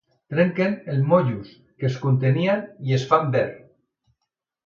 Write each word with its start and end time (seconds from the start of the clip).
Trenquen 0.33 0.71
els 0.93 1.03
motllos 1.09 1.51
que 1.83 1.87
els 1.91 1.99
contenien 2.07 2.65
i 2.89 2.97
es 2.99 3.05
fan 3.11 3.29
verb. 3.37 3.63